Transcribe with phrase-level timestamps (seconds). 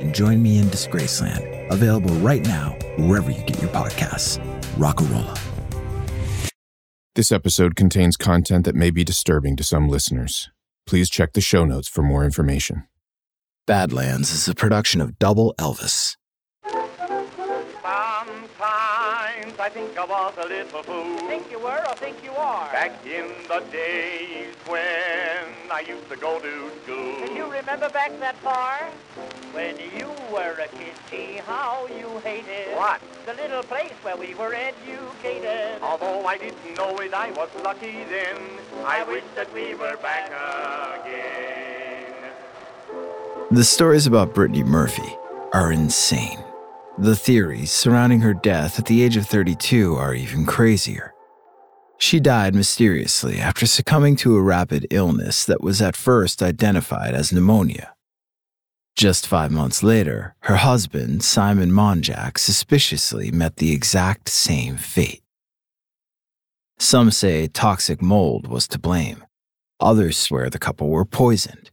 [0.00, 1.70] and join me in Disgraceland.
[1.70, 4.38] Available right now, wherever you get your podcasts.
[4.76, 5.38] Rockarola.
[7.14, 10.50] This episode contains content that may be disturbing to some listeners.
[10.86, 12.84] Please check the show notes for more information.
[13.66, 16.17] Badlands is a production of Double Elvis.
[19.68, 21.18] I think I was a little fool.
[21.28, 22.72] Think you were or think you are?
[22.72, 27.16] Back in the days when I used to go to school.
[27.18, 28.88] Can you remember back that far?
[29.52, 33.02] When you were a kid, gee, how you hated What?
[33.26, 35.82] The little place where we were educated.
[35.82, 38.38] Although I didn't know it, I was lucky then.
[38.86, 40.32] I wish that we were back
[41.04, 42.14] again.
[43.50, 45.14] The stories about Brittany Murphy
[45.52, 46.42] are insane.
[47.00, 51.14] The theories surrounding her death at the age of 32 are even crazier.
[51.96, 57.32] She died mysteriously after succumbing to a rapid illness that was at first identified as
[57.32, 57.94] pneumonia.
[58.96, 65.22] Just five months later, her husband, Simon Monjack, suspiciously met the exact same fate.
[66.80, 69.24] Some say toxic mold was to blame.
[69.78, 71.70] Others swear the couple were poisoned.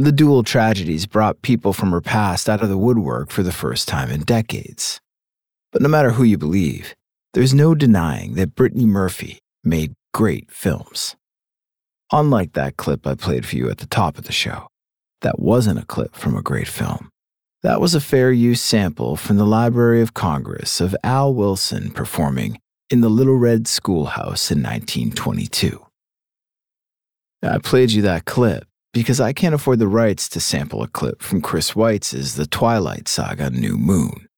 [0.00, 3.88] The dual tragedies brought people from her past out of the woodwork for the first
[3.88, 5.00] time in decades.
[5.72, 6.94] But no matter who you believe,
[7.34, 11.16] there's no denying that Brittany Murphy made great films.
[12.12, 14.68] Unlike that clip I played for you at the top of the show,
[15.22, 17.10] that wasn't a clip from a great film.
[17.64, 22.60] That was a fair use sample from the Library of Congress of Al Wilson performing
[22.88, 25.84] in the Little Red Schoolhouse in 1922.
[27.42, 31.22] I played you that clip because I can't afford the rights to sample a clip
[31.22, 34.28] from Chris Weitz's The Twilight Saga New Moon.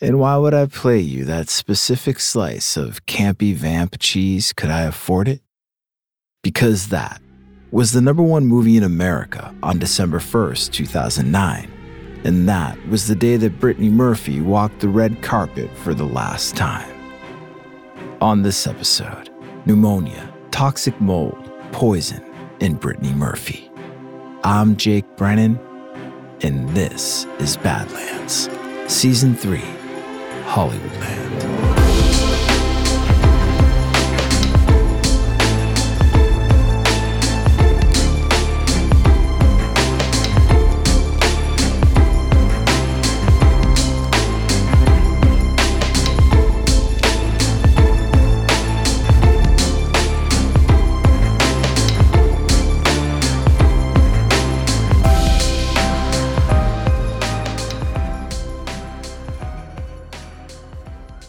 [0.00, 4.52] And why would I play you that specific slice of campy vamp cheese?
[4.54, 5.42] Could I afford it?
[6.42, 7.20] Because that
[7.70, 11.70] was the number one movie in America on December 1st, 2009.
[12.24, 16.56] And that was the day that Brittany Murphy walked the red carpet for the last
[16.56, 16.90] time.
[18.20, 19.30] On this episode,
[19.66, 22.24] pneumonia, toxic mold, poison,
[22.60, 23.69] and Brittany Murphy.
[24.42, 25.60] I'm Jake Brennan,
[26.40, 28.48] and this is Badlands,
[28.86, 29.58] Season 3,
[30.46, 31.89] Hollywoodland.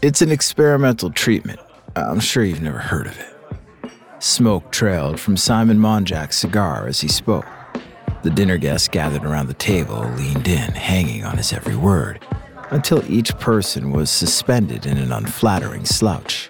[0.02, 1.60] It's an experimental treatment.
[1.96, 3.92] I'm sure you've never heard of it.
[4.18, 7.46] Smoke trailed from Simon Monjack's cigar as he spoke.
[8.24, 12.20] The dinner guests gathered around the table leaned in, hanging on his every word,
[12.72, 16.50] until each person was suspended in an unflattering slouch.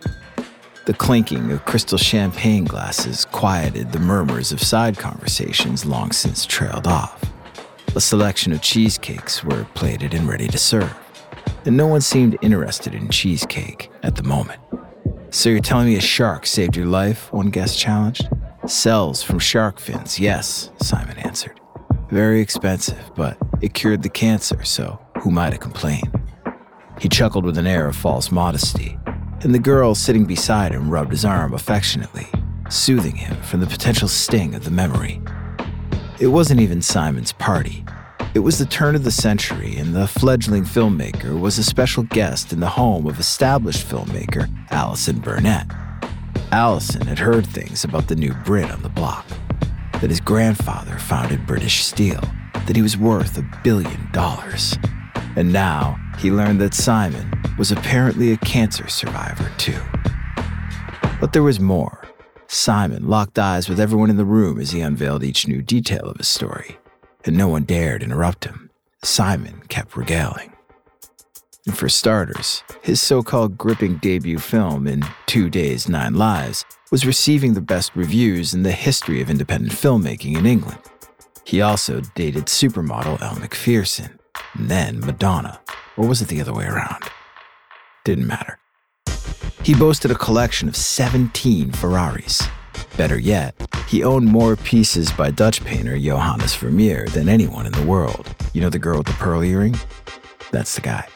[0.85, 6.87] The clinking of crystal champagne glasses quieted the murmurs of side conversations long since trailed
[6.87, 7.21] off.
[7.97, 10.95] A selection of cheesecakes were plated and ready to serve
[11.65, 14.59] and no one seemed interested in cheesecake at the moment.
[15.29, 17.31] So you're telling me a shark saved your life?
[17.31, 18.27] One guest challenged.
[18.67, 21.59] Cells from shark fins, yes, Simon answered.
[22.09, 26.11] Very expensive, but it cured the cancer, so who might have complained?
[26.99, 28.99] He chuckled with an air of false modesty,
[29.41, 32.27] and the girl sitting beside him rubbed his arm affectionately,
[32.69, 35.21] soothing him from the potential sting of the memory.
[36.19, 37.83] It wasn't even Simon's party.
[38.33, 42.53] It was the turn of the century, and the fledgling filmmaker was a special guest
[42.53, 45.67] in the home of established filmmaker Allison Burnett.
[46.53, 49.27] Allison had heard things about the new Brit on the block
[49.99, 52.21] that his grandfather founded British Steel,
[52.53, 54.77] that he was worth a billion dollars.
[55.35, 59.79] And now he learned that Simon was apparently a cancer survivor, too.
[61.19, 62.07] But there was more.
[62.47, 66.17] Simon locked eyes with everyone in the room as he unveiled each new detail of
[66.17, 66.77] his story,
[67.25, 68.69] and no one dared interrupt him.
[69.03, 70.53] Simon kept regaling.
[71.65, 77.05] And for starters, his so called gripping debut film in Two Days, Nine Lives was
[77.05, 80.79] receiving the best reviews in the history of independent filmmaking in England.
[81.43, 84.19] He also dated supermodel Elle Macpherson,
[84.53, 85.61] and then Madonna,
[85.97, 87.03] or was it the other way around?
[88.05, 88.57] Didn't matter.
[89.63, 92.41] He boasted a collection of 17 Ferraris.
[92.97, 93.55] Better yet,
[93.87, 98.33] he owned more pieces by Dutch painter Johannes Vermeer than anyone in the world.
[98.53, 99.75] You know the girl with the pearl earring?
[100.51, 101.07] That's the guy.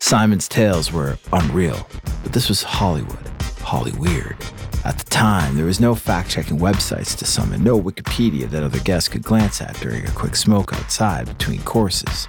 [0.00, 1.88] Simon's tales were unreal,
[2.22, 3.28] but this was Hollywood,
[3.60, 4.36] Holly weird.
[4.84, 8.80] At the time, there was no fact checking websites to summon, no Wikipedia that other
[8.80, 12.26] guests could glance at during a quick smoke outside between courses.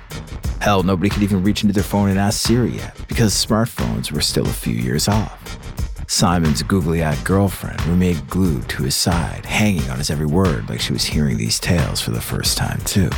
[0.61, 4.21] Hell, nobody could even reach into their phone and ask Siri yet, because smartphones were
[4.21, 5.72] still a few years off.
[6.07, 10.79] Simon's googly eyed girlfriend remained glued to his side, hanging on his every word like
[10.79, 13.09] she was hearing these tales for the first time, too.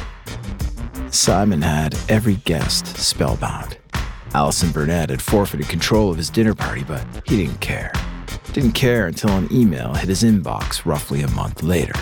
[1.09, 3.77] Simon had every guest spellbound.
[4.33, 7.91] Allison Burnett had forfeited control of his dinner party, but he didn't care.
[8.53, 11.93] Didn't care until an email hit his inbox roughly a month later.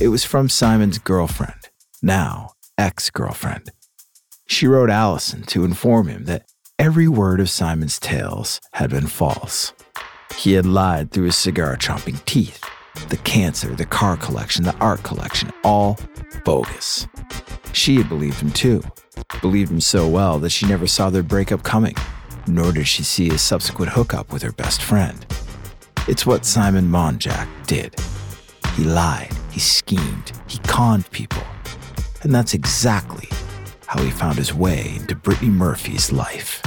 [0.00, 1.70] It was from Simon's girlfriend,
[2.02, 3.70] now ex girlfriend.
[4.46, 6.46] She wrote Allison to inform him that
[6.78, 9.72] every word of Simon's tales had been false.
[10.40, 12.64] He had lied through his cigar chomping teeth.
[13.10, 15.98] The cancer, the car collection, the art collection, all
[16.46, 17.06] bogus.
[17.74, 18.82] She had believed him too,
[19.42, 21.94] believed him so well that she never saw their breakup coming,
[22.46, 25.26] nor did she see his subsequent hookup with her best friend.
[26.08, 27.94] It's what Simon Monjack did.
[28.76, 31.42] He lied, he schemed, he conned people.
[32.22, 33.28] And that's exactly
[33.86, 36.62] how he found his way into Brittany Murphy's life.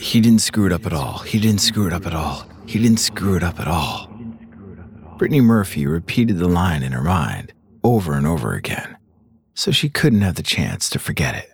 [0.00, 1.18] He didn't screw it up at all.
[1.18, 2.46] He didn't screw it up at all.
[2.66, 4.08] He didn't screw it up at all.
[5.16, 7.52] Brittany Murphy repeated the line in her mind
[7.82, 8.96] over and over again,
[9.54, 11.50] so she couldn't have the chance to forget it.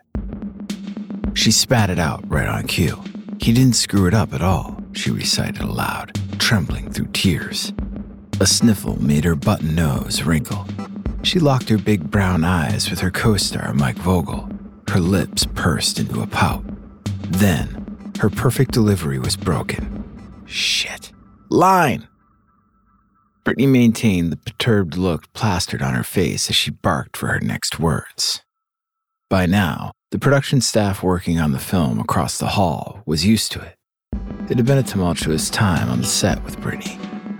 [1.34, 3.02] She spat it out right on cue.
[3.40, 7.72] He didn't screw it up at all, she recited aloud, trembling through tears.
[8.40, 10.66] A sniffle made her button nose wrinkle.
[11.22, 14.48] She locked her big brown eyes with her co star, Mike Vogel.
[14.88, 16.64] Her lips pursed into a pout.
[17.30, 17.83] Then,
[18.18, 20.04] her perfect delivery was broken.
[20.46, 21.12] Shit.
[21.50, 22.08] Line!
[23.44, 27.78] Brittany maintained the perturbed look plastered on her face as she barked for her next
[27.78, 28.42] words.
[29.28, 33.60] By now, the production staff working on the film across the hall was used to
[33.60, 33.76] it.
[34.48, 36.98] It had been a tumultuous time on the set with Brittany.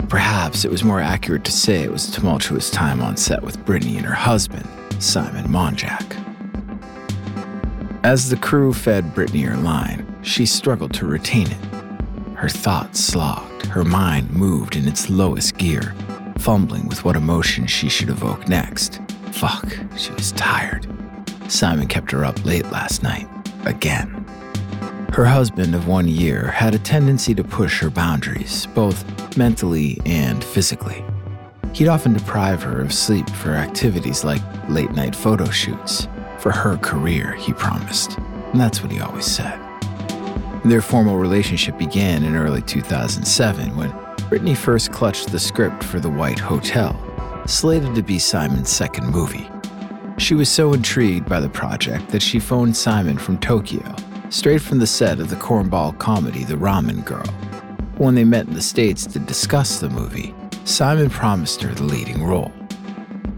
[0.08, 3.64] Perhaps it was more accurate to say it was a tumultuous time on set with
[3.64, 4.68] Brittany and her husband,
[4.98, 6.20] Simon Monjack.
[8.04, 12.34] As the crew fed Brittany her line, she struggled to retain it.
[12.34, 15.94] Her thoughts slogged, her mind moved in its lowest gear,
[16.38, 19.00] fumbling with what emotion she should evoke next.
[19.32, 20.86] Fuck, she was tired.
[21.48, 23.28] Simon kept her up late last night,
[23.66, 24.24] again.
[25.12, 30.42] Her husband of one year had a tendency to push her boundaries, both mentally and
[30.42, 31.04] physically.
[31.72, 36.08] He'd often deprive her of sleep for activities like late night photo shoots.
[36.38, 38.16] For her career, he promised.
[38.52, 39.58] And that's what he always said.
[40.64, 43.94] Their formal relationship began in early 2007 when
[44.30, 46.98] Brittany first clutched the script for The White Hotel,
[47.46, 49.46] slated to be Simon's second movie.
[50.16, 53.94] She was so intrigued by the project that she phoned Simon from Tokyo,
[54.30, 57.26] straight from the set of the cornball comedy The Ramen Girl.
[57.98, 62.24] When they met in the States to discuss the movie, Simon promised her the leading
[62.24, 62.50] role.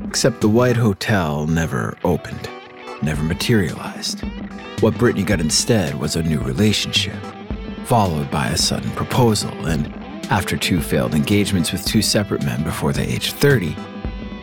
[0.04, 2.48] Except the White Hotel never opened,
[3.02, 4.22] never materialized.
[4.80, 7.16] What Brittany got instead was a new relationship,
[7.86, 9.86] followed by a sudden proposal, and
[10.30, 13.74] after two failed engagements with two separate men before the age of 30,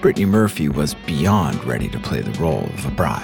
[0.02, 3.24] Brittany Murphy was beyond ready to play the role of a bride.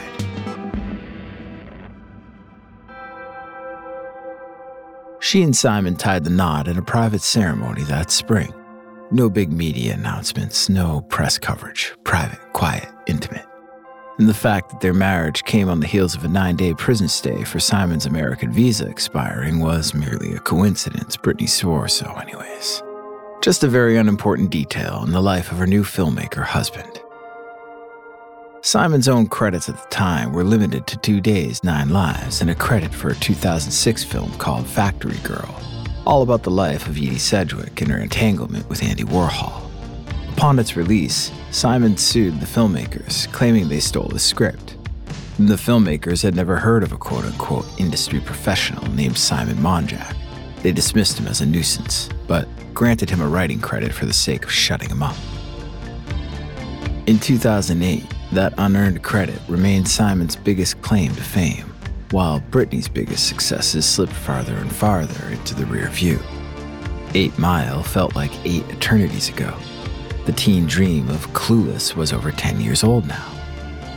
[5.19, 8.53] She and Simon tied the knot at a private ceremony that spring.
[9.09, 13.48] No big media announcements, no press coverage, private, quiet, intimate.
[14.19, 17.07] And the fact that their marriage came on the heels of a nine day prison
[17.07, 21.15] stay for Simon's American visa expiring was merely a coincidence.
[21.15, 22.83] Brittany swore so, anyways.
[23.41, 27.01] Just a very unimportant detail in the life of her new filmmaker husband.
[28.61, 32.55] Simon's own credits at the time were limited to two days, nine lives, and a
[32.55, 35.61] credit for a 2006 film called Factory Girl,
[36.05, 39.68] all about the life of Edie Sedgwick and her entanglement with Andy Warhol.
[40.39, 44.77] Upon its release, Simon sued the filmmakers, claiming they stole the script.
[45.37, 50.15] The filmmakers had never heard of a quote unquote industry professional named Simon Monjack
[50.63, 54.45] They dismissed him as a nuisance, but granted him a writing credit for the sake
[54.45, 55.17] of shutting him up.
[57.05, 61.69] In 2008, that unearned credit remained Simon's biggest claim to fame,
[62.11, 66.17] while Brittany's biggest successes slipped farther and farther into the rear view.
[67.13, 69.53] Eight Mile felt like eight eternities ago.
[70.25, 73.25] The teen dream of Clueless was over 10 years old now.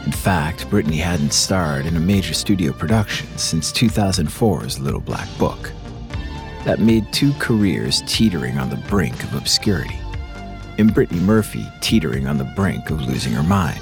[0.07, 5.71] In fact, Brittany hadn't starred in a major studio production since 2004's Little Black Book.
[6.65, 9.99] That made two careers teetering on the brink of obscurity,
[10.79, 13.81] and Brittany Murphy teetering on the brink of losing her mind.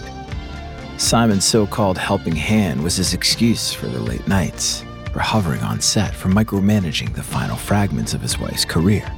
[0.99, 5.81] Simon's so called helping hand was his excuse for the late nights, for hovering on
[5.81, 9.11] set, for micromanaging the final fragments of his wife's career.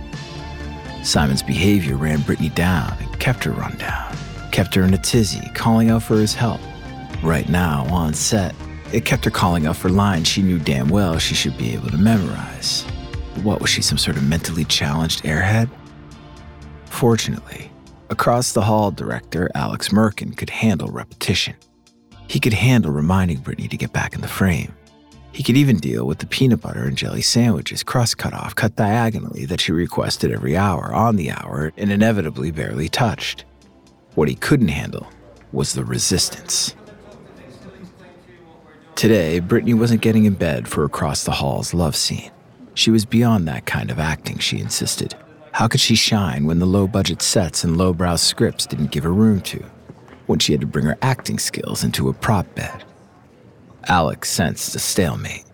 [1.02, 4.16] Simon's behavior ran Brittany down and kept her run down,
[4.52, 6.60] kept her in a tizzy, calling out for his help.
[7.22, 8.54] Right now, on set,
[8.92, 11.90] it kept her calling out for lines she knew damn well she should be able
[11.90, 12.82] to memorize.
[13.42, 15.68] What was she, some sort of mentally challenged airhead?
[16.84, 17.72] Fortunately,
[18.10, 21.56] across the hall director Alex Merkin could handle repetition.
[22.28, 24.74] He could handle reminding Brittany to get back in the frame.
[25.32, 28.76] He could even deal with the peanut butter and jelly sandwiches, crust cut off, cut
[28.76, 33.46] diagonally, that she requested every hour, on the hour, and inevitably barely touched.
[34.14, 35.08] What he couldn't handle
[35.50, 36.74] was the resistance.
[38.94, 42.30] Today, Brittany wasn't getting in bed for Across the Hall's love scene.
[42.74, 45.14] She was beyond that kind of acting, she insisted.
[45.52, 49.12] How could she shine when the low budget sets and lowbrow scripts didn't give her
[49.12, 49.64] room to?
[50.26, 52.84] When she had to bring her acting skills into a prop bed?
[53.88, 55.44] Alex sensed a stalemate.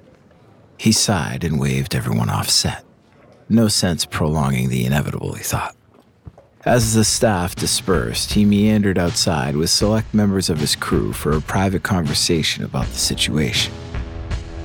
[0.77, 2.85] He sighed and waved everyone off set.
[3.49, 5.75] No sense prolonging the inevitable, he thought.
[6.65, 11.41] As the staff dispersed, he meandered outside with select members of his crew for a
[11.41, 13.73] private conversation about the situation.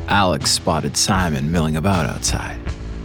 [0.07, 2.59] Alex spotted Simon milling about outside.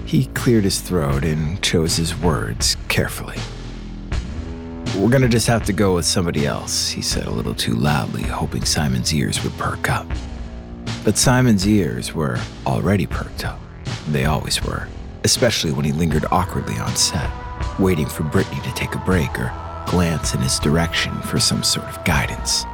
[0.05, 3.37] He cleared his throat and chose his words carefully.
[4.97, 8.23] We're gonna just have to go with somebody else, he said a little too loudly,
[8.23, 10.07] hoping Simon's ears would perk up.
[11.05, 13.59] But Simon's ears were already perked up.
[14.09, 14.89] They always were,
[15.25, 17.31] especially when he lingered awkwardly on set,
[17.79, 19.53] waiting for Brittany to take a break or
[19.87, 22.65] glance in his direction for some sort of guidance.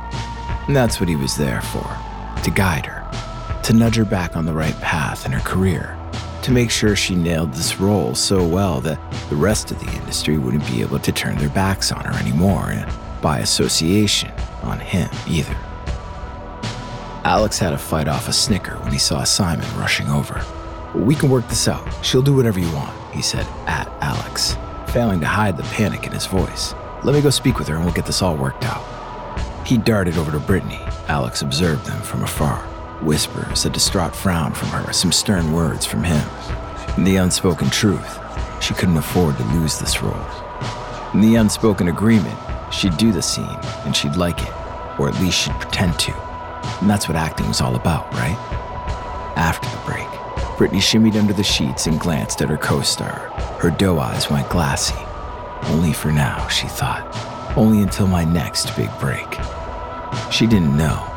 [0.66, 1.96] And that's what he was there for
[2.42, 5.96] to guide her, to nudge her back on the right path in her career,
[6.42, 10.36] to make sure she nailed this role so well that the rest of the industry
[10.36, 12.90] wouldn't be able to turn their backs on her anymore, and
[13.22, 14.30] by association,
[14.62, 15.56] on him either.
[17.24, 20.44] Alex had to fight off a snicker when he saw Simon rushing over.
[20.94, 21.88] We can work this out.
[22.04, 24.56] She'll do whatever you want, he said at Alex,
[24.88, 26.74] failing to hide the panic in his voice.
[27.02, 28.84] Let me go speak with her and we'll get this all worked out.
[29.66, 30.80] He darted over to Brittany.
[31.08, 32.58] Alex observed them from afar.
[33.00, 36.28] Whispers, a distraught frown from her, some stern words from him.
[36.98, 38.18] The unspoken truth,
[38.62, 40.12] she couldn't afford to lose this role.
[41.14, 42.38] And the unspoken agreement,
[42.70, 44.52] she'd do the scene and she'd like it,
[45.00, 46.23] or at least she'd pretend to.
[46.80, 48.36] And that's what acting was all about, right?
[49.36, 53.30] After the break, Brittany shimmied under the sheets and glanced at her co star.
[53.60, 54.94] Her doe eyes went glassy.
[55.64, 57.06] Only for now, she thought.
[57.56, 59.26] Only until my next big break.
[60.30, 61.10] She didn't know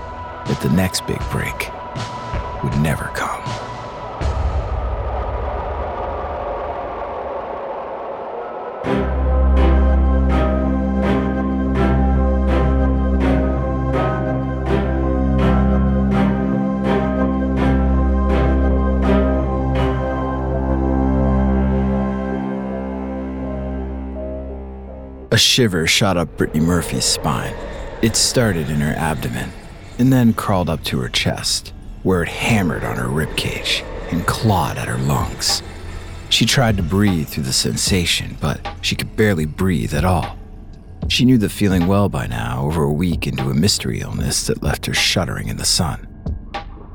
[0.48, 1.70] that the next big break
[2.64, 3.44] would never come.
[25.38, 27.54] A shiver shot up Brittany Murphy's spine.
[28.02, 29.52] It started in her abdomen
[30.00, 34.80] and then crawled up to her chest, where it hammered on her ribcage and clawed
[34.80, 35.62] at her lungs.
[36.30, 40.40] She tried to breathe through the sensation, but she could barely breathe at all.
[41.08, 44.64] She knew the feeling well by now, over a week into a mystery illness that
[44.64, 46.08] left her shuddering in the sun.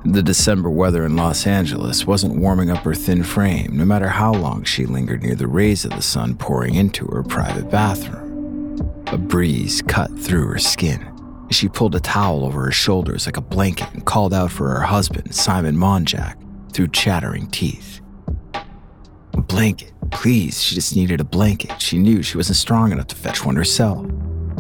[0.05, 4.33] The December weather in Los Angeles wasn't warming up her thin frame, no matter how
[4.33, 8.22] long she lingered near the rays of the sun pouring into her private bathroom.
[9.13, 11.07] A breeze cut through her skin.
[11.51, 14.81] She pulled a towel over her shoulders like a blanket and called out for her
[14.81, 16.37] husband, Simon Monjack,
[16.73, 18.01] through chattering teeth.
[18.55, 20.63] A blanket, please.
[20.63, 21.79] She just needed a blanket.
[21.79, 24.07] She knew she wasn't strong enough to fetch one herself.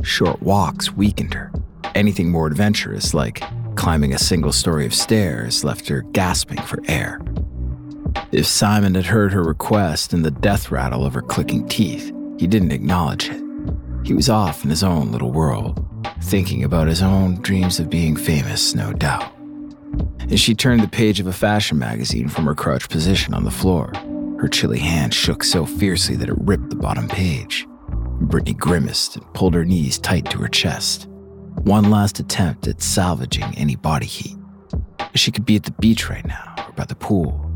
[0.03, 1.51] Short walks weakened her.
[1.95, 3.43] Anything more adventurous, like
[3.75, 7.23] climbing a single story of stairs, left her gasping for air.
[8.33, 12.47] If Simon had heard her request and the death rattle of her clicking teeth, he
[12.47, 13.42] didn't acknowledge it.
[14.05, 15.85] He was off in his own little world,
[16.23, 19.33] thinking about his own dreams of being famous, no doubt.
[20.31, 23.51] As she turned the page of a fashion magazine from her crouched position on the
[23.51, 23.93] floor,
[24.43, 27.65] Her chilly hand shook so fiercely that it ripped the bottom page.
[28.23, 31.07] Brittany grimaced and pulled her knees tight to her chest.
[31.63, 34.37] One last attempt at salvaging any body heat.
[35.15, 37.49] She could be at the beach right now or by the pool,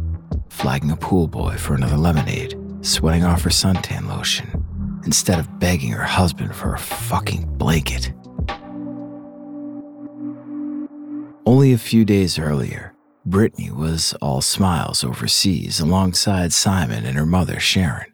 [0.48, 4.64] flagging a pool boy for another lemonade, sweating off her suntan lotion,
[5.06, 8.12] instead of begging her husband for a fucking blanket.
[11.46, 12.92] Only a few days earlier,
[13.24, 18.12] Brittany was all smiles overseas alongside Simon and her mother, Sharon.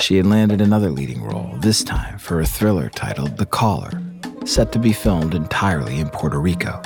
[0.00, 4.00] She had landed another leading role, this time for a thriller titled The Caller,
[4.44, 6.80] set to be filmed entirely in Puerto Rico.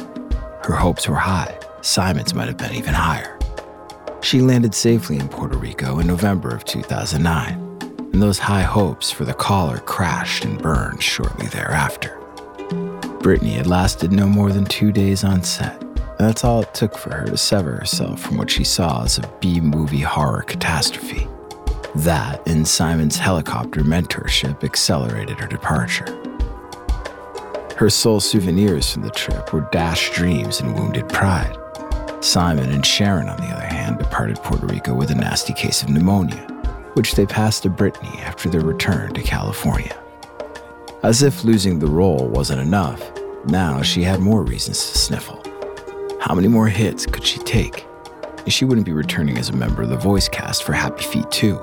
[0.62, 3.38] Her hopes were high, Simon's might have been even higher.
[4.22, 7.69] She landed safely in Puerto Rico in November of 2009,
[8.12, 12.18] and those high hopes for The Caller crashed and burned shortly thereafter.
[13.20, 16.96] Brittany had lasted no more than two days on set, and that's all it took
[16.96, 21.28] for her to sever herself from what she saw as a B movie horror catastrophe.
[21.96, 26.16] That and Simon's helicopter mentorship accelerated her departure.
[27.76, 31.56] Her sole souvenirs from the trip were dashed dreams and wounded pride.
[32.20, 35.88] Simon and Sharon, on the other hand, departed Puerto Rico with a nasty case of
[35.88, 36.46] pneumonia,
[36.94, 39.96] which they passed to Brittany after their return to California.
[41.02, 43.10] As if losing the role wasn't enough,
[43.46, 45.42] now she had more reasons to sniffle.
[46.20, 47.86] How many more hits could she take?
[48.46, 51.62] She wouldn't be returning as a member of the voice cast for Happy Feet 2,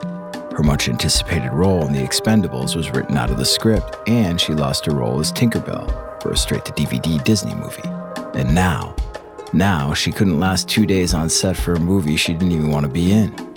[0.58, 4.56] her much anticipated role in The Expendables was written out of the script, and she
[4.56, 7.88] lost her role as Tinkerbell for a straight to DVD Disney movie.
[8.34, 8.96] And now,
[9.54, 12.88] now she couldn't last two days on set for a movie she didn't even want
[12.88, 13.57] to be in.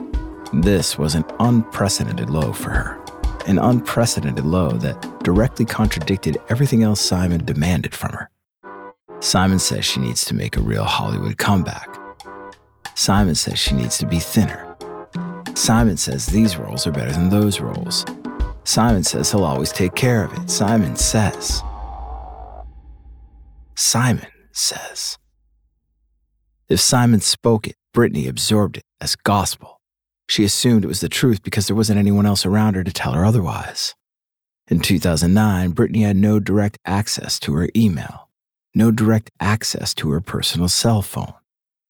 [0.53, 2.99] This was an unprecedented low for her.
[3.47, 8.31] An unprecedented low that directly contradicted everything else Simon demanded from her.
[9.21, 11.89] Simon says she needs to make a real Hollywood comeback.
[12.95, 14.71] Simon says she needs to be thinner
[15.61, 18.07] Simon says these roles are better than those roles.
[18.65, 20.49] Simon says he'll always take care of it.
[20.49, 21.63] Simon says.
[23.77, 25.19] Simon says.
[26.69, 29.80] If Simon spoke it, Brittany absorbed it as gospel.
[30.31, 33.15] She assumed it was the truth because there wasn't anyone else around her to tell
[33.15, 33.97] her otherwise.
[34.69, 38.29] In 2009, Brittany had no direct access to her email,
[38.73, 41.35] no direct access to her personal cell phone.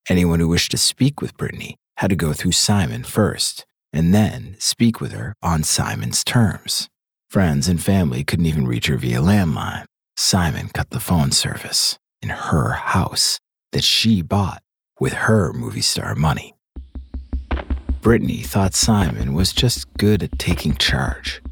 [0.08, 4.56] Anyone who wished to speak with Brittany had to go through Simon first and then
[4.58, 6.88] speak with her on Simon's terms.
[7.28, 9.84] Friends and family couldn't even reach her via landline.
[10.16, 13.38] Simon cut the phone service in her house
[13.72, 14.62] that she bought
[14.98, 16.54] with her movie star money.
[18.00, 21.42] Brittany thought Simon was just good at taking charge.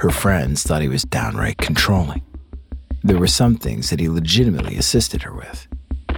[0.00, 2.22] Her friends thought he was downright controlling.
[3.02, 5.68] There were some things that he legitimately assisted her with.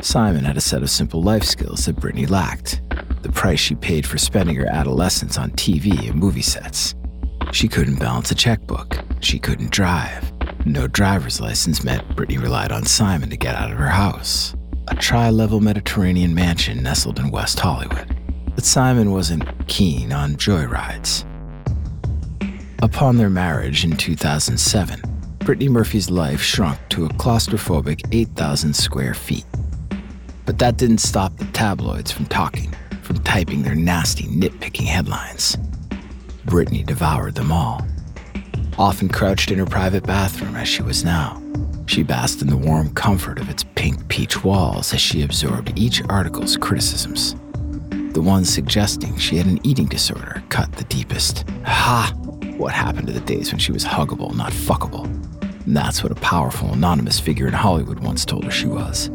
[0.00, 2.82] Simon had a set of simple life skills that Brittany lacked,
[3.22, 6.94] the price she paid for spending her adolescence on TV and movie sets.
[7.50, 8.96] She couldn't balance a checkbook.
[9.20, 10.32] She couldn't drive.
[10.64, 14.54] No driver's license meant Brittany relied on Simon to get out of her house,
[14.86, 18.19] a tri level Mediterranean mansion nestled in West Hollywood.
[18.60, 21.24] But Simon wasn't keen on joyrides.
[22.82, 25.00] Upon their marriage in 2007,
[25.38, 29.46] Brittany Murphy's life shrunk to a claustrophobic 8,000 square feet.
[30.44, 35.56] But that didn't stop the tabloids from talking from typing their nasty, nitpicking headlines.
[36.44, 37.80] Brittany devoured them all.
[38.78, 41.42] Often crouched in her private bathroom as she was now,
[41.86, 46.02] she basked in the warm comfort of its pink peach walls as she absorbed each
[46.10, 47.36] article's criticisms.
[48.12, 51.48] The ones suggesting she had an eating disorder cut the deepest.
[51.64, 52.12] Ha!
[52.56, 55.04] What happened to the days when she was huggable, not fuckable?
[55.64, 59.10] And that's what a powerful, anonymous figure in Hollywood once told her she was.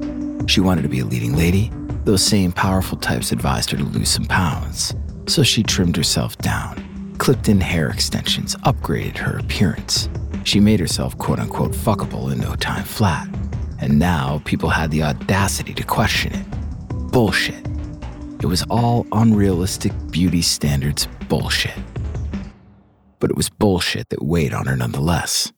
[0.48, 1.72] She wanted to be a leading lady,
[2.06, 4.94] those same powerful types advised her to lose some pounds,
[5.28, 10.08] so she trimmed herself down, clipped in hair extensions, upgraded her appearance.
[10.44, 13.28] She made herself quote unquote fuckable in no time flat.
[13.82, 16.46] And now people had the audacity to question it.
[17.12, 17.66] Bullshit.
[18.42, 21.78] It was all unrealistic beauty standards bullshit.
[23.20, 25.54] But it was bullshit that weighed on her nonetheless.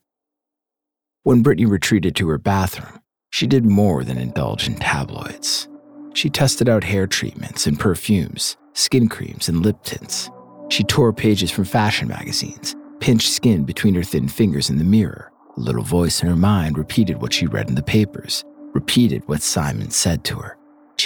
[1.23, 5.67] When Brittany retreated to her bathroom, she did more than indulge in tabloids.
[6.13, 10.29] She tested out hair treatments and perfumes, skin creams and lip tints.
[10.69, 15.31] She tore pages from fashion magazines, pinched skin between her thin fingers in the mirror.
[15.57, 19.41] A little voice in her mind repeated what she read in the papers, repeated what
[19.41, 20.57] Simon said to her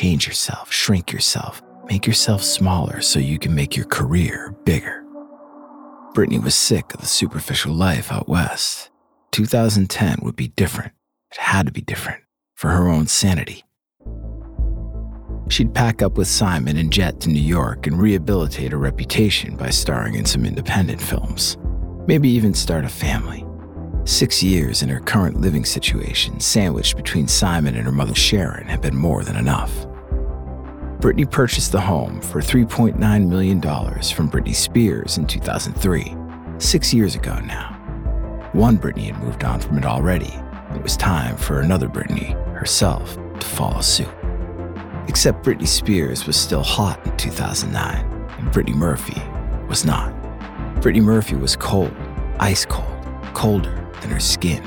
[0.02, 5.04] change yourself, shrink yourself, make yourself smaller so you can make your career bigger.
[6.16, 8.90] Brittany was sick of the superficial life out west.
[9.32, 10.94] 2010 would be different.
[11.32, 12.24] It had to be different
[12.56, 13.64] for her own sanity.
[15.50, 19.70] She'd pack up with Simon and jet to New York and rehabilitate her reputation by
[19.70, 21.60] starring in some independent films.
[22.08, 23.46] Maybe even start a family.
[24.06, 28.82] Six years in her current living situation, sandwiched between Simon and her mother Sharon, had
[28.82, 29.86] been more than enough.
[31.02, 36.16] Brittany purchased the home for $3.9 million from Britney Spears in 2003,
[36.60, 37.74] six years ago now.
[38.54, 40.32] One Britney had moved on from it already.
[40.76, 44.14] It was time for another Britney, herself, to follow suit.
[45.08, 48.06] Except Britney Spears was still hot in 2009,
[48.38, 49.20] and Brittany Murphy
[49.68, 50.14] was not.
[50.82, 51.96] Brittany Murphy was cold,
[52.40, 52.96] ice cold,
[53.34, 54.64] colder than her skin,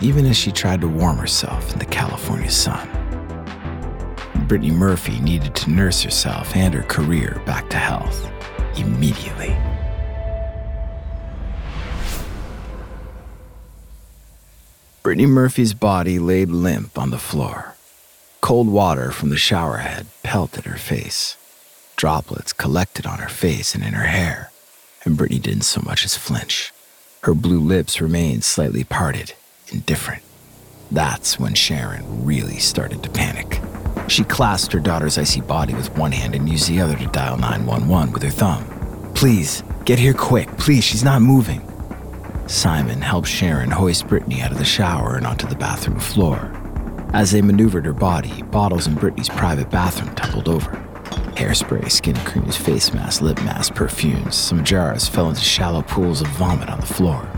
[0.00, 2.88] even as she tried to warm herself in the California sun.
[4.48, 8.30] Brittany Murphy needed to nurse herself and her career back to health
[8.76, 9.56] immediately.
[15.02, 17.74] Brittany Murphy's body laid limp on the floor.
[18.40, 21.36] Cold water from the shower head pelted her face.
[21.96, 24.50] Droplets collected on her face and in her hair,
[25.04, 26.72] and Brittany didn't so much as flinch.
[27.22, 29.34] Her blue lips remained slightly parted,
[29.68, 30.22] indifferent.
[30.90, 33.60] That's when Sharon really started to panic.
[34.10, 37.36] She clasped her daughter's icy body with one hand and used the other to dial
[37.36, 38.64] 911 with her thumb.
[39.14, 40.48] Please, get here quick.
[40.58, 41.62] Please, she's not moving.
[42.48, 46.50] Simon helped Sharon hoist Brittany out of the shower and onto the bathroom floor.
[47.12, 50.72] As they maneuvered her body, bottles in Brittany's private bathroom tumbled over.
[51.36, 56.26] Hairspray, skin creams, face masks, lip masks, perfumes, some jars fell into shallow pools of
[56.30, 57.30] vomit on the floor.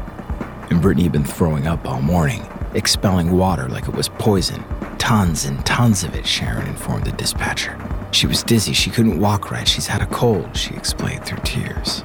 [0.71, 4.65] And Brittany had been throwing up all morning, expelling water like it was poison.
[5.03, 7.77] Tons and tons of it, Sharon informed the dispatcher.
[8.12, 12.05] She was dizzy, she couldn't walk right, she's had a cold, she explained through tears.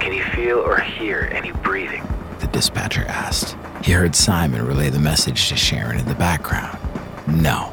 [0.00, 2.02] Can you feel or hear any breathing?
[2.40, 3.54] The dispatcher asked.
[3.84, 6.78] He heard Simon relay the message to Sharon in the background.
[7.26, 7.70] No.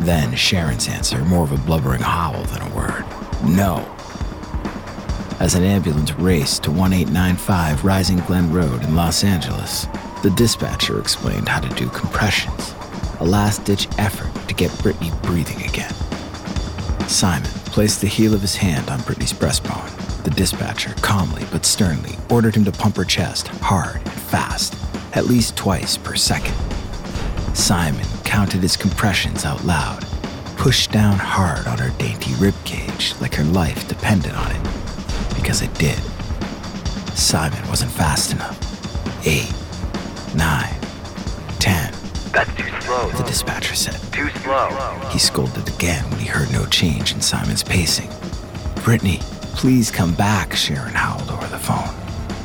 [0.00, 3.04] Then Sharon's answer, more of a blubbering howl than a word.
[3.44, 3.86] No.
[5.40, 9.86] As an ambulance raced to 1895 Rising Glen Road in Los Angeles,
[10.22, 12.72] the dispatcher explained how to do compressions,
[13.20, 15.94] a last ditch effort to get Brittany breathing again.
[17.08, 19.94] Simon placed the heel of his hand on Brittany's breastbone.
[20.24, 24.74] The dispatcher, calmly but sternly, ordered him to pump her chest hard and fast
[25.14, 26.54] at least twice per second.
[27.56, 30.04] Simon counted his compressions out loud,
[30.56, 34.62] pushed down hard on her dainty rib cage like her life depended on it.
[35.34, 35.98] Because it did.
[37.16, 38.56] Simon wasn't fast enough.
[39.26, 39.52] Eight,
[40.36, 40.74] nine,
[41.58, 41.92] ten.
[42.32, 43.10] That's too slow.
[43.10, 44.00] The dispatcher said.
[44.12, 44.68] Too slow.
[45.10, 48.10] He scolded again when he heard no change in Simon's pacing.
[48.82, 49.18] Brittany,
[49.60, 51.94] please come back, Sharon howled over the phone.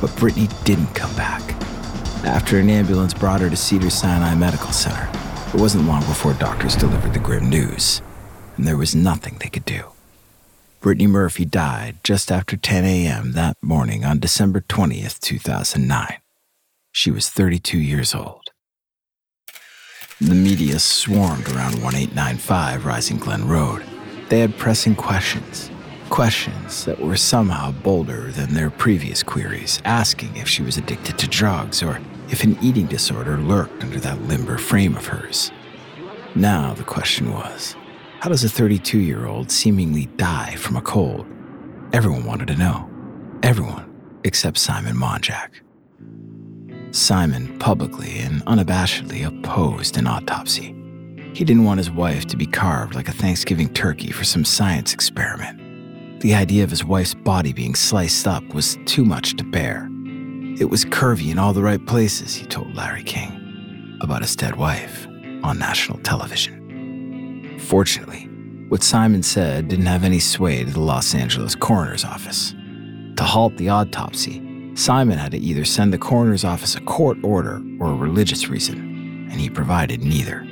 [0.01, 1.41] But Brittany didn't come back.
[2.25, 5.09] After an ambulance brought her to Cedar Sinai Medical Center,
[5.53, 8.01] it wasn't long before doctors delivered the grim news,
[8.57, 9.83] and there was nothing they could do.
[10.81, 13.31] Brittany Murphy died just after 10 a.m.
[13.33, 16.17] that morning on December 20th, 2009.
[16.91, 18.42] She was 32 years old.
[20.23, 23.83] The media swarmed around 1895 Rising Glen Road.
[24.29, 25.69] They had pressing questions.
[26.09, 31.27] Questions that were somehow bolder than their previous queries, asking if she was addicted to
[31.27, 35.51] drugs or if an eating disorder lurked under that limber frame of hers.
[36.35, 37.75] Now the question was
[38.21, 41.25] how does a 32 year old seemingly die from a cold?
[41.91, 42.89] Everyone wanted to know.
[43.43, 45.49] Everyone except Simon Monjack.
[46.93, 50.75] Simon publicly and unabashedly opposed an autopsy.
[51.33, 54.93] He didn't want his wife to be carved like a Thanksgiving turkey for some science
[54.93, 56.21] experiment.
[56.21, 59.89] The idea of his wife's body being sliced up was too much to bear.
[60.59, 64.55] It was curvy in all the right places, he told Larry King about his dead
[64.55, 65.07] wife
[65.43, 67.57] on national television.
[67.59, 68.29] Fortunately,
[68.69, 72.53] what Simon said didn't have any sway to the Los Angeles coroner's office.
[73.17, 74.41] To halt the autopsy,
[74.75, 79.27] Simon had to either send the coroner's office a court order or a religious reason,
[79.31, 80.45] and he provided neither.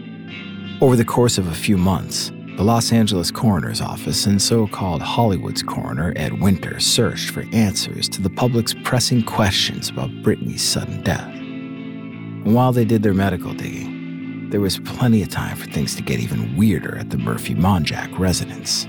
[0.79, 5.01] Over the course of a few months, the Los Angeles coroner's office and so called
[5.01, 11.01] Hollywood's coroner, Ed Winter, searched for answers to the public's pressing questions about Brittany's sudden
[11.01, 11.27] death.
[11.27, 16.03] And while they did their medical digging, there was plenty of time for things to
[16.03, 18.85] get even weirder at the Murphy Monjack residence.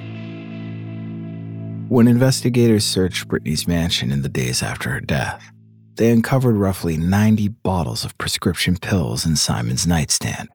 [1.92, 5.52] When investigators searched Brittany's mansion in the days after her death,
[5.96, 10.48] they uncovered roughly 90 bottles of prescription pills in Simon's nightstand.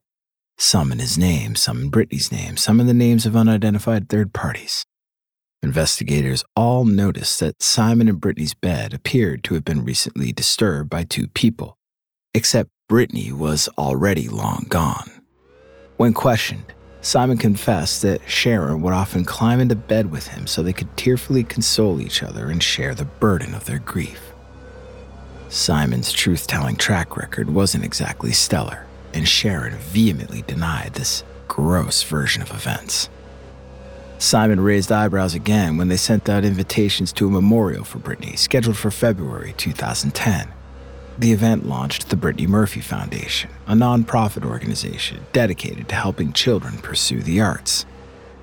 [0.58, 4.34] Some in his name, some in Brittany's name, some in the names of unidentified third
[4.34, 4.84] parties.
[5.62, 11.04] Investigators all noticed that Simon and Brittany's bed appeared to have been recently disturbed by
[11.04, 11.78] two people,
[12.34, 15.12] except Brittany was already long gone.
[15.98, 20.74] When questioned, Simon confessed that Sharon would often climb into bed with him so they
[20.74, 24.34] could tearfully console each other and share the burden of their grief.
[25.50, 32.42] Simon's truth telling track record wasn't exactly stellar, and Sharon vehemently denied this gross version
[32.42, 33.10] of events.
[34.20, 38.76] Simon raised eyebrows again when they sent out invitations to a memorial for Brittany, scheduled
[38.76, 40.50] for February 2010.
[41.20, 47.24] The event launched the Brittany Murphy Foundation, a nonprofit organization dedicated to helping children pursue
[47.24, 47.88] the arts.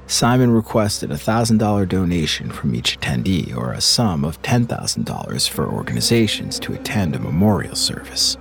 [0.08, 6.58] Simon requested a $1,000 donation from each attendee or a sum of $10,000 for organizations
[6.58, 8.36] to attend a memorial service.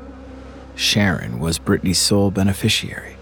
[0.74, 3.18] Sharon was Brittany's sole beneficiary.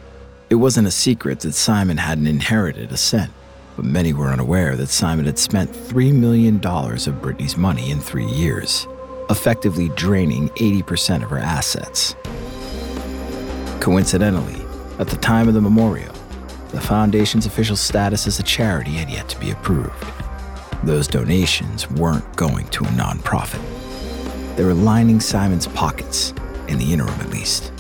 [0.50, 3.34] It wasn't a secret that Simon hadn't inherited a cent,
[3.76, 8.26] but many were unaware that Simon had spent $3 million of Brittany's money in three
[8.26, 8.88] years
[9.32, 12.16] effectively draining 80% of her assets.
[13.82, 14.62] Coincidentally,
[15.00, 16.14] at the time of the memorial,
[16.70, 20.06] the Foundation's official status as a charity had yet to be approved.
[20.84, 23.62] Those donations weren't going to a nonprofit.
[24.56, 26.34] They were lining Simon's pockets,
[26.68, 27.72] in the interim at least.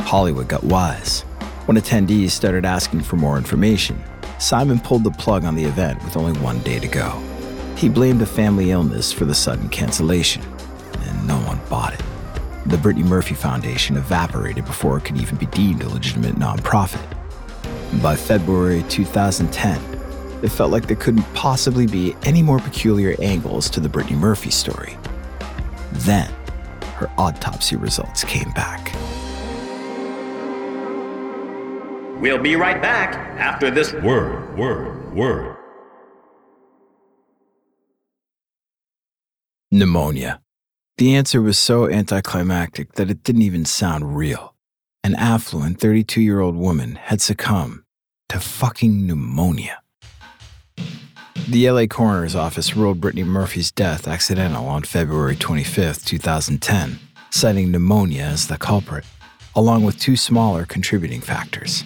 [0.00, 1.22] Hollywood got wise.
[1.66, 4.02] When attendees started asking for more information,
[4.38, 7.10] Simon pulled the plug on the event with only one day to go.
[7.76, 10.42] He blamed a family illness for the sudden cancellation
[11.32, 12.02] no one bought it.
[12.66, 17.02] The Brittany Murphy Foundation evaporated before it could even be deemed a legitimate nonprofit.
[18.02, 19.80] By February 2010,
[20.44, 24.50] it felt like there couldn't possibly be any more peculiar angles to the Brittany Murphy
[24.50, 24.98] story.
[25.92, 26.30] Then,
[26.96, 28.92] her autopsy results came back.
[32.20, 35.56] We'll be right back after this word, word, word.
[39.70, 40.41] Pneumonia.
[41.02, 44.54] The answer was so anticlimactic that it didn't even sound real.
[45.02, 47.82] An affluent 32 year old woman had succumbed
[48.28, 49.82] to fucking pneumonia.
[51.48, 58.22] The LA coroner's office ruled Brittany Murphy's death accidental on February 25, 2010, citing pneumonia
[58.22, 59.04] as the culprit,
[59.56, 61.82] along with two smaller contributing factors.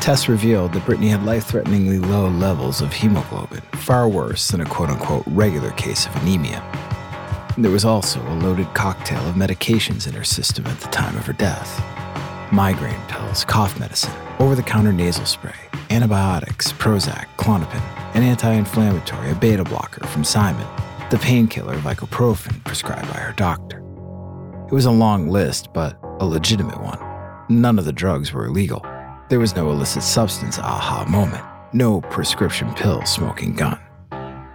[0.00, 4.64] Tests revealed that Brittany had life threateningly low levels of hemoglobin, far worse than a
[4.64, 6.89] quote unquote regular case of anemia.
[7.60, 11.26] There was also a loaded cocktail of medications in her system at the time of
[11.26, 11.84] her death
[12.50, 15.54] migraine pills, cough medicine, over the counter nasal spray,
[15.90, 17.82] antibiotics, Prozac, Klonopin,
[18.14, 20.66] an anti inflammatory, a beta blocker from Simon,
[21.10, 23.76] the painkiller Vicoprofen prescribed by her doctor.
[24.66, 26.98] It was a long list, but a legitimate one.
[27.50, 28.84] None of the drugs were illegal.
[29.28, 31.44] There was no illicit substance aha moment,
[31.74, 33.78] no prescription pill smoking gun.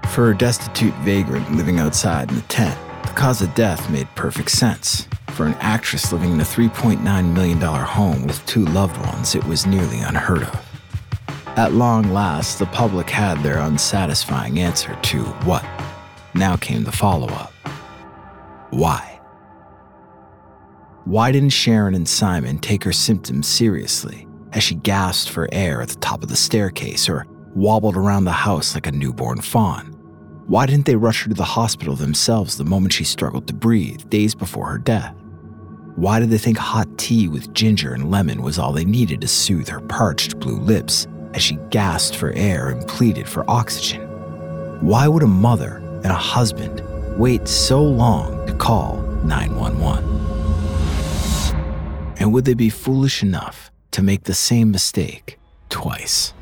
[0.10, 4.52] For a destitute vagrant living outside in the tent, the cause of death made perfect
[4.52, 5.08] sense.
[5.30, 9.66] For an actress living in a $3.9 million home with two loved ones, it was
[9.66, 10.66] nearly unheard of.
[11.58, 15.66] At long last, the public had their unsatisfying answer to what.
[16.34, 17.54] Now came the follow up
[18.76, 19.22] why?
[21.06, 25.88] Why didn't Sharon and Simon take her symptoms seriously as she gasped for air at
[25.90, 29.95] the top of the staircase or wobbled around the house like a newborn fawn?
[30.48, 34.08] Why didn't they rush her to the hospital themselves the moment she struggled to breathe,
[34.12, 35.16] days before her death?
[35.96, 39.28] Why did they think hot tea with ginger and lemon was all they needed to
[39.28, 44.02] soothe her parched blue lips as she gasped for air and pleaded for oxygen?
[44.82, 46.84] Why would a mother and a husband
[47.18, 50.04] wait so long to call 911?
[52.20, 56.36] And would they be foolish enough to make the same mistake twice?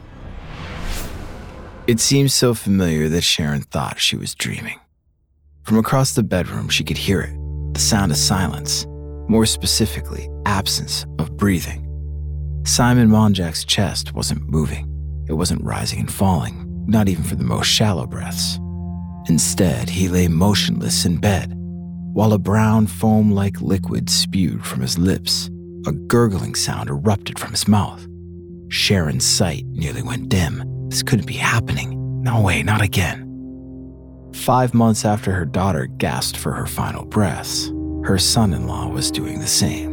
[1.86, 4.80] It seemed so familiar that Sharon thought she was dreaming.
[5.64, 7.38] From across the bedroom, she could hear it
[7.74, 8.86] the sound of silence,
[9.28, 11.82] more specifically, absence of breathing.
[12.66, 14.88] Simon Monjack's chest wasn't moving,
[15.28, 18.60] it wasn't rising and falling, not even for the most shallow breaths.
[19.28, 21.52] Instead, he lay motionless in bed,
[22.14, 25.50] while a brown foam like liquid spewed from his lips.
[25.86, 28.08] A gurgling sound erupted from his mouth.
[28.70, 32.22] Sharon's sight nearly went dim this couldn't be happening.
[32.22, 33.28] No way, not again.
[34.36, 37.70] Five months after her daughter gasped for her final breaths,
[38.04, 39.92] her son in law was doing the same.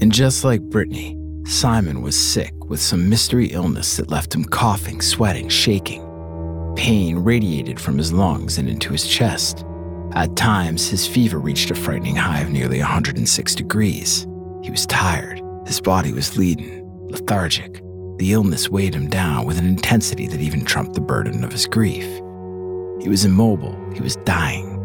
[0.00, 5.02] And just like Brittany, Simon was sick with some mystery illness that left him coughing,
[5.02, 6.06] sweating, shaking.
[6.76, 9.64] Pain radiated from his lungs and into his chest.
[10.12, 14.24] At times, his fever reached a frightening high of nearly 106 degrees.
[14.62, 17.82] He was tired, his body was leaden, lethargic,
[18.20, 21.64] the illness weighed him down with an intensity that even trumped the burden of his
[21.64, 22.04] grief.
[23.00, 24.76] He was immobile, he was dying.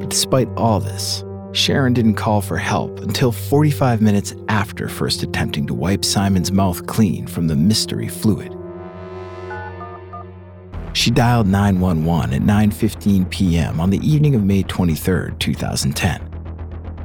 [0.00, 1.22] But despite all this,
[1.52, 6.86] Sharon didn't call for help until 45 minutes after first attempting to wipe Simon's mouth
[6.86, 8.56] clean from the mystery fluid.
[10.94, 13.80] She dialed 911 at 9:15 p.m.
[13.80, 16.27] on the evening of May 23, 2010.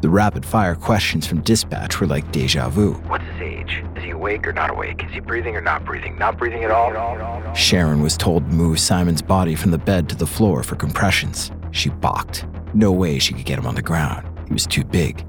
[0.04, 2.96] The rapid-fire questions from dispatch were like deja vu.
[3.08, 3.82] What's his age?
[3.96, 5.02] Is he awake or not awake?
[5.02, 6.18] Is he breathing or not breathing?
[6.18, 7.54] Not breathing at all?
[7.54, 11.54] Sharon was told to move Simon's body from the bed to the floor for compressions.
[11.72, 12.46] She balked.
[12.74, 14.28] No way she could get him on the ground.
[14.50, 15.26] He was too big.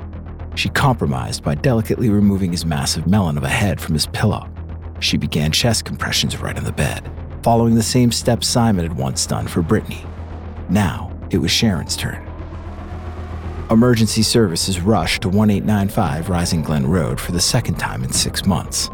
[0.56, 4.52] She compromised by delicately removing his massive melon of a head from his pillow.
[4.98, 7.08] She began chest compressions right on the bed,
[7.44, 10.04] following the same steps Simon had once done for Brittany.
[10.68, 12.28] Now it was Sharon's turn.
[13.70, 18.90] Emergency services rushed to 1895 Rising Glen Road for the second time in six months.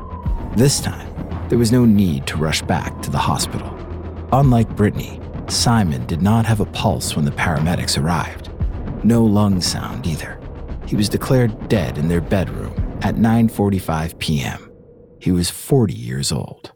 [0.54, 1.12] This time,
[1.48, 3.76] there was no need to rush back to the hospital.
[4.32, 8.50] Unlike Brittany, Simon did not have a pulse when the paramedics arrived.
[9.04, 10.40] No lung sound either.
[10.86, 14.70] He was declared dead in their bedroom at 9:45 p.m.
[15.18, 16.70] He was 40 years old.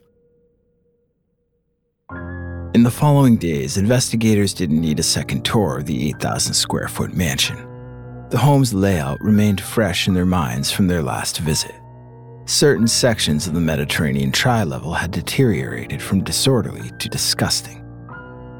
[2.74, 7.14] In the following days, investigators didn't need a second tour of the 8,000 square foot
[7.14, 7.70] mansion.
[8.30, 11.74] The home's layout remained fresh in their minds from their last visit.
[12.46, 17.80] Certain sections of the Mediterranean tri level had deteriorated from disorderly to disgusting.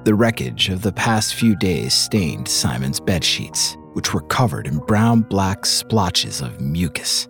[0.05, 4.79] The wreckage of the past few days stained Simon's bed sheets, which were covered in
[4.79, 7.27] brown black splotches of mucus.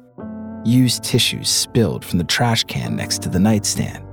[0.65, 4.05] Used tissues spilled from the trash can next to the nightstand.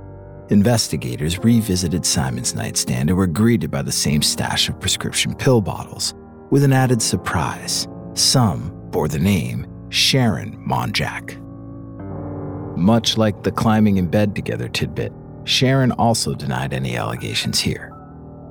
[0.48, 6.14] Investigators revisited Simon's nightstand and were greeted by the same stash of prescription pill bottles,
[6.50, 11.38] with an added surprise some bore the name Sharon Monjack.
[12.76, 15.12] Much like the climbing in bed together tidbit,
[15.44, 17.92] Sharon also denied any allegations here.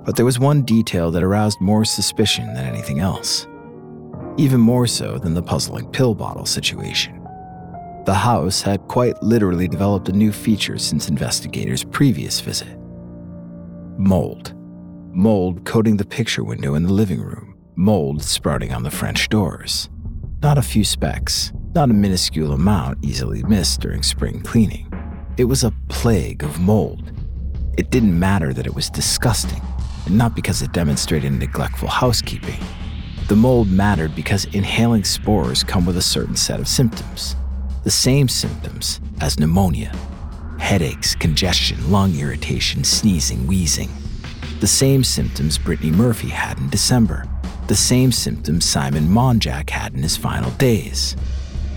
[0.06, 3.48] But there was one detail that aroused more suspicion than anything else.
[4.38, 7.18] Even more so than the puzzling pill bottle situation.
[8.06, 12.78] The house had quite literally developed a new feature since investigators' previous visit
[13.98, 14.54] mold.
[15.14, 17.51] Mold coating the picture window in the living room
[17.82, 19.90] mold sprouting on the French doors.
[20.44, 24.88] Not a few specks, not a minuscule amount easily missed during spring cleaning.
[25.38, 27.12] It was a plague of mold.
[27.80, 29.62] It didn't matter that it was disgusting,
[30.06, 32.60] and not because it demonstrated neglectful housekeeping.
[33.28, 37.36] The mold mattered because inhaling spores come with a certain set of symptoms.
[37.84, 39.92] The same symptoms as pneumonia
[40.60, 43.90] headaches, congestion, lung irritation, sneezing, wheezing.
[44.60, 47.26] The same symptoms Brittany Murphy had in December
[47.72, 51.16] the same symptoms Simon Monjack had in his final days.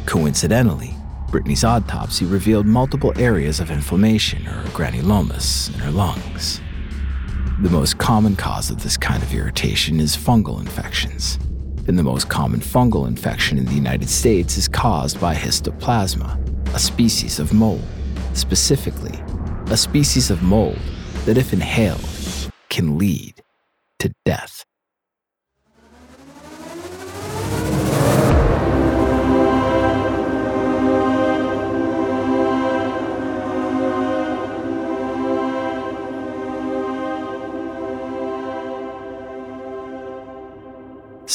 [0.07, 0.92] Coincidentally,
[1.30, 6.61] Brittany's autopsy revealed multiple areas of inflammation or granulomas in her lungs.
[7.62, 11.38] The most common cause of this kind of irritation is fungal infections.
[11.87, 16.78] And the most common fungal infection in the United States is caused by histoplasma, a
[16.80, 17.85] species of mold.
[18.33, 19.16] Specifically,
[19.66, 20.80] a species of mold
[21.24, 22.04] that, if inhaled,
[22.68, 23.40] can lead
[24.00, 24.64] to death.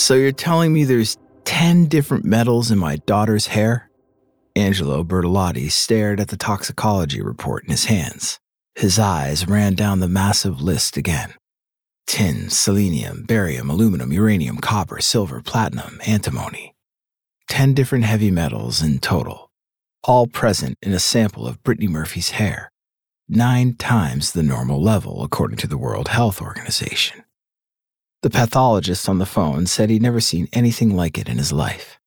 [0.10, 3.92] So you're telling me there's 10 different metals in my daughter's hair?
[4.56, 8.40] Angelo Bertolotti stared at the toxicology report in his hands.
[8.74, 11.36] His eyes ran down the massive list again
[12.08, 16.74] tin, selenium, barium, aluminum, uranium, copper, silver, platinum, antimony.
[17.50, 19.52] 10 different heavy metals in total,
[20.04, 22.72] all present in a sample of Brittany Murphy's hair,
[23.28, 27.26] nine times the normal level according to the World Health Organization.
[28.22, 31.98] The pathologist on the phone said he'd never seen anything like it in his life.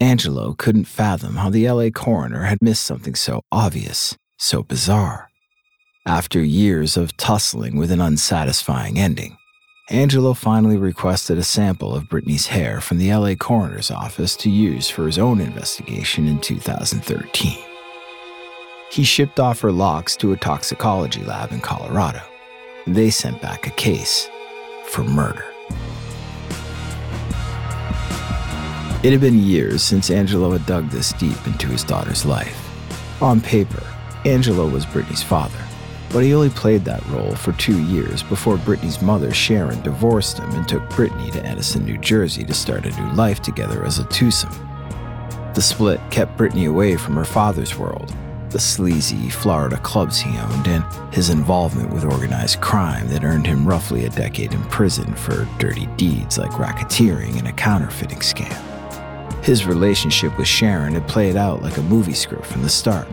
[0.00, 5.28] Angelo couldn't fathom how the LA coroner had missed something so obvious, so bizarre.
[6.04, 9.36] After years of tussling with an unsatisfying ending,
[9.88, 14.90] Angelo finally requested a sample of Brittany's hair from the LA coroner's office to use
[14.90, 17.56] for his own investigation in 2013.
[18.90, 22.22] He shipped off her locks to a toxicology lab in Colorado.
[22.88, 24.28] They sent back a case
[24.86, 25.44] for murder.
[29.02, 32.56] It had been years since Angelo had dug this deep into his daughter's life.
[33.22, 33.82] On paper,
[34.24, 35.58] Angelo was Brittany's father,
[36.10, 40.50] but he only played that role for two years before Brittany's mother, Sharon, divorced him
[40.50, 44.04] and took Brittany to Edison, New Jersey to start a new life together as a
[44.04, 44.50] twosome.
[45.54, 48.12] The split kept Brittany away from her father's world
[48.50, 53.66] the sleazy Florida clubs he owned, and his involvement with organized crime that earned him
[53.66, 58.62] roughly a decade in prison for dirty deeds like racketeering and a counterfeiting scam.
[59.44, 63.06] His relationship with Sharon had played out like a movie script from the start.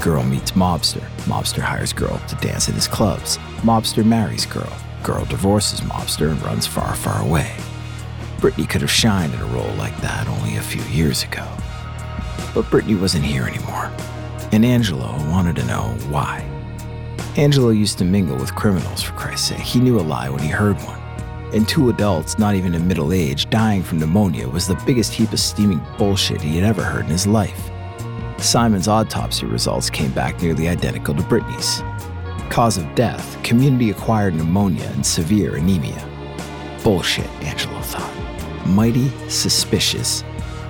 [0.00, 4.72] Girl meets mobster, mobster hires girl to dance at his clubs, mobster marries girl,
[5.02, 7.54] girl divorces mobster and runs far, far away.
[8.40, 11.46] Brittany could have shined in a role like that only a few years ago.
[12.54, 13.90] But Brittany wasn't here anymore,
[14.54, 16.48] and Angelo wanted to know why.
[17.36, 19.58] Angelo used to mingle with criminals, for Christ's sake.
[19.58, 21.00] He knew a lie when he heard one.
[21.52, 25.32] And two adults, not even in middle age, dying from pneumonia was the biggest heap
[25.32, 27.68] of steaming bullshit he had ever heard in his life.
[28.38, 31.82] Simon's autopsy results came back nearly identical to Brittany's.
[32.48, 36.08] Cause of death community acquired pneumonia and severe anemia.
[36.84, 38.66] Bullshit, Angelo thought.
[38.68, 40.22] Mighty suspicious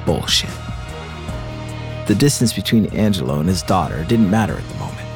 [0.07, 0.49] bullshit.
[2.07, 5.09] The distance between Angelo and his daughter didn't matter at the moment.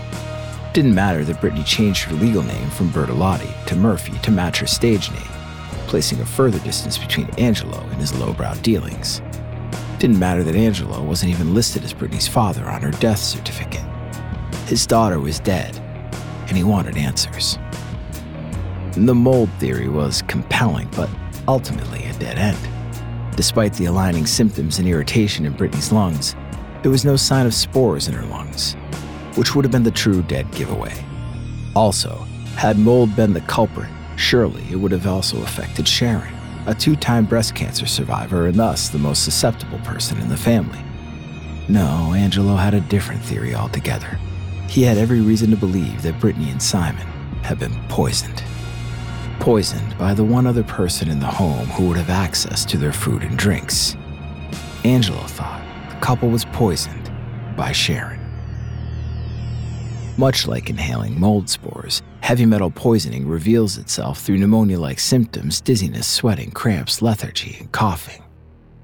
[0.72, 4.66] Didn't matter that Brittany changed her legal name from Bertolotti to Murphy to match her
[4.66, 5.28] stage name,
[5.86, 9.20] placing a further distance between Angelo and his lowbrow dealings.
[9.98, 13.84] Didn't matter that Angelo wasn't even listed as Brittany's father on her death certificate.
[14.66, 15.76] His daughter was dead,
[16.46, 17.58] and he wanted answers.
[18.92, 21.10] The mold theory was compelling, but
[21.46, 22.58] ultimately a dead end.
[23.36, 26.34] Despite the aligning symptoms and irritation in Brittany's lungs,
[26.82, 28.74] there was no sign of spores in her lungs,
[29.34, 30.94] which would have been the true dead giveaway.
[31.74, 32.14] Also,
[32.54, 36.34] had mold been the culprit, surely it would have also affected Sharon,
[36.66, 40.84] a two time breast cancer survivor and thus the most susceptible person in the family.
[41.68, 44.18] No, Angelo had a different theory altogether.
[44.68, 47.06] He had every reason to believe that Brittany and Simon
[47.42, 48.42] had been poisoned.
[49.40, 52.92] Poisoned by the one other person in the home who would have access to their
[52.92, 53.96] food and drinks.
[54.84, 55.62] Angelo thought
[55.98, 57.10] couple was poisoned
[57.56, 58.20] by Sharon.
[60.16, 66.08] Much like inhaling mold spores, heavy metal poisoning reveals itself through pneumonia like symptoms dizziness,
[66.08, 68.22] sweating, cramps, lethargy, and coughing.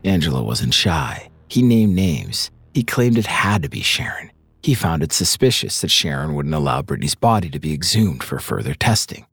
[0.05, 1.29] Angelo wasn't shy.
[1.49, 2.51] He named names.
[2.73, 4.31] He claimed it had to be Sharon.
[4.63, 8.75] He found it suspicious that Sharon wouldn't allow Brittany's body to be exhumed for further
[8.75, 9.27] testing.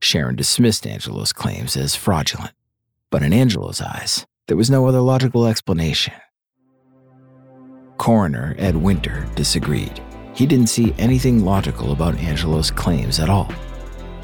[0.00, 2.52] Sharon dismissed Angelo's claims as fraudulent.
[3.10, 6.14] But in Angelo's eyes, there was no other logical explanation.
[8.04, 10.02] Coroner Ed Winter disagreed.
[10.34, 13.50] He didn't see anything logical about Angelo's claims at all.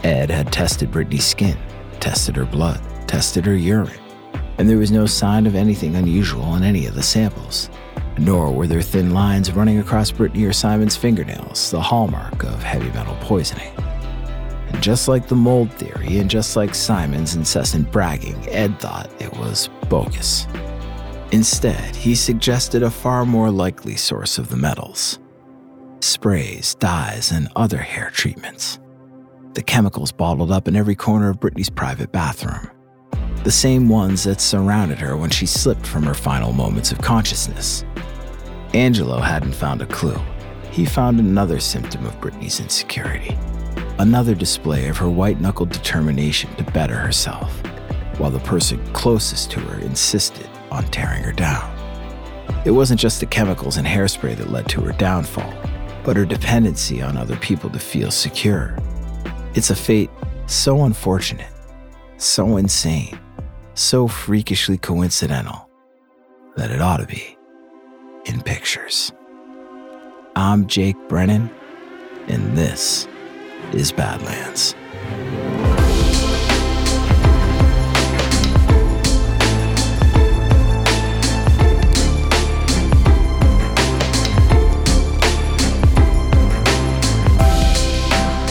[0.05, 1.57] Ed had tested Brittany's skin,
[1.99, 2.78] tested her blood,
[3.09, 3.99] tested her urine,
[4.59, 7.70] and there was no sign of anything unusual in any of the samples.
[8.18, 12.91] Nor were there thin lines running across Brittany or Simon's fingernails, the hallmark of heavy
[12.91, 13.72] metal poisoning.
[14.68, 19.33] And just like the mold theory, and just like Simon's incessant bragging, Ed thought it
[19.39, 20.47] was bogus.
[21.33, 25.18] Instead, he suggested a far more likely source of the metals
[26.03, 28.81] sprays, dyes, and other hair treatments.
[29.53, 32.70] The chemicals bottled up in every corner of Brittany's private bathroom.
[33.45, 37.85] The same ones that surrounded her when she slipped from her final moments of consciousness.
[38.72, 40.18] Angelo hadn't found a clue.
[40.70, 43.37] He found another symptom of Brittany's insecurity,
[43.99, 47.61] another display of her white knuckled determination to better herself,
[48.18, 51.77] while the person closest to her insisted on tearing her down.
[52.64, 55.53] It wasn't just the chemicals and hairspray that led to her downfall,
[56.05, 58.77] but her dependency on other people to feel secure.
[59.55, 60.11] It's a fate
[60.47, 61.53] so unfortunate,
[62.16, 63.18] so insane,
[63.75, 65.68] so freakishly coincidental
[66.57, 67.37] that it ought to be
[68.27, 69.12] in pictures.
[70.37, 71.51] I'm Jake Brennan,
[72.29, 73.09] and this
[73.73, 74.75] is Badlands.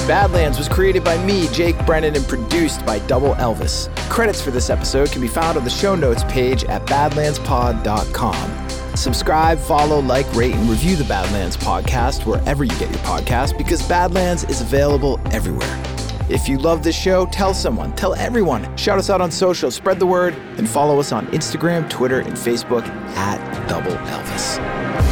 [0.10, 3.96] Badlands was created by me, Jake Brennan, and produced by Double Elvis.
[4.10, 8.70] Credits for this episode can be found on the show notes page at badlandspod.com.
[8.98, 13.88] Subscribe, follow, like, rate, and review the Badlands podcast wherever you get your podcast because
[13.88, 15.80] Badlands is available everywhere.
[16.28, 18.76] If you love this show, tell someone, tell everyone.
[18.78, 22.34] Shout us out on social, spread the word, and follow us on Instagram, Twitter, and
[22.34, 25.09] Facebook at Double Elvis.